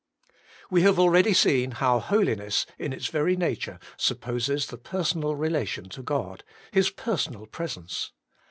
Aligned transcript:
We 0.71 0.81
have 0.81 0.97
already 0.97 1.31
seen 1.31 1.73
how 1.73 1.99
holiness 1.99 2.65
in 2.79 2.91
its 2.91 3.05
very 3.05 3.35
nature 3.35 3.77
supposes 3.97 4.65
the 4.65 4.79
personal 4.79 5.35
relation 5.35 5.89
to 5.89 6.01
God, 6.01 6.43
His 6.71 6.89
personal 6.89 7.45
presence. 7.45 8.11